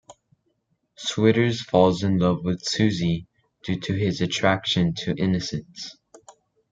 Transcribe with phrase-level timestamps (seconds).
[0.97, 3.27] Switters falls in love with Suzy,
[3.63, 5.95] due to his attraction to innocence.